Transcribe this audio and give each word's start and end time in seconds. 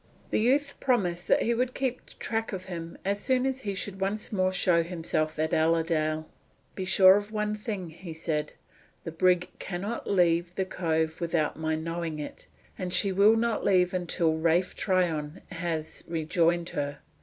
The 0.31 0.39
youth 0.39 0.73
promised 0.79 1.27
that 1.27 1.43
he 1.43 1.53
would 1.53 1.75
keep 1.75 2.03
track 2.17 2.53
of 2.53 2.65
him 2.65 2.97
as 3.05 3.19
soon 3.21 3.45
as 3.45 3.61
he 3.61 3.75
should 3.75 4.01
once 4.01 4.31
more 4.33 4.51
show 4.51 4.81
himself 4.81 5.37
at 5.37 5.53
Allerdale. 5.53 6.27
"Be 6.73 6.85
sure 6.85 7.15
of 7.17 7.31
one 7.31 7.53
thing," 7.53 7.91
he 7.91 8.11
said. 8.11 8.53
"The 9.03 9.11
brig 9.11 9.49
can 9.59 9.81
not 9.81 10.09
leave 10.09 10.55
the 10.55 10.65
cove 10.65 11.21
without 11.21 11.55
my 11.55 11.75
knowing 11.75 12.17
it; 12.17 12.47
and 12.79 12.91
she 12.91 13.11
will 13.11 13.35
not 13.35 13.63
leave 13.63 13.93
until 13.93 14.37
Ralph 14.39 14.73
Tryon 14.75 15.43
has 15.51 16.03
rejoined 16.07 16.69
her. 16.69 17.01